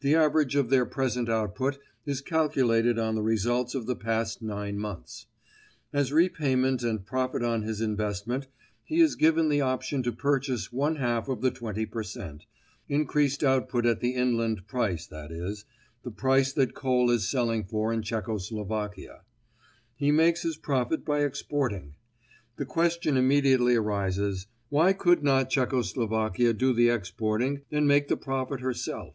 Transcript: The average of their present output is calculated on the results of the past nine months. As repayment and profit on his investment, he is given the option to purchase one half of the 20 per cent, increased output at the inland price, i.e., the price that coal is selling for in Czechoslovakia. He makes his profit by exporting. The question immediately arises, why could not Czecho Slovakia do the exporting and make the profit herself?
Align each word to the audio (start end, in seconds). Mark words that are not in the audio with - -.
The 0.00 0.14
average 0.14 0.54
of 0.54 0.68
their 0.68 0.84
present 0.84 1.30
output 1.30 1.78
is 2.04 2.20
calculated 2.20 2.98
on 2.98 3.14
the 3.14 3.22
results 3.22 3.74
of 3.74 3.86
the 3.86 3.96
past 3.96 4.42
nine 4.42 4.76
months. 4.78 5.28
As 5.94 6.12
repayment 6.12 6.82
and 6.82 7.06
profit 7.06 7.42
on 7.42 7.62
his 7.62 7.80
investment, 7.80 8.48
he 8.84 9.00
is 9.00 9.16
given 9.16 9.48
the 9.48 9.62
option 9.62 10.02
to 10.02 10.12
purchase 10.12 10.74
one 10.74 10.96
half 10.96 11.26
of 11.26 11.40
the 11.40 11.50
20 11.50 11.86
per 11.86 12.02
cent, 12.02 12.44
increased 12.86 13.42
output 13.42 13.86
at 13.86 14.00
the 14.00 14.10
inland 14.14 14.66
price, 14.66 15.10
i.e., 15.10 15.54
the 16.02 16.10
price 16.10 16.52
that 16.52 16.74
coal 16.74 17.10
is 17.10 17.26
selling 17.30 17.64
for 17.64 17.94
in 17.94 18.02
Czechoslovakia. 18.02 19.22
He 19.96 20.12
makes 20.12 20.42
his 20.42 20.58
profit 20.58 21.02
by 21.02 21.20
exporting. 21.24 21.94
The 22.56 22.66
question 22.66 23.16
immediately 23.16 23.74
arises, 23.76 24.46
why 24.68 24.92
could 24.92 25.22
not 25.24 25.48
Czecho 25.48 25.80
Slovakia 25.80 26.52
do 26.52 26.74
the 26.74 26.90
exporting 26.90 27.62
and 27.72 27.88
make 27.88 28.08
the 28.08 28.18
profit 28.18 28.60
herself? 28.60 29.14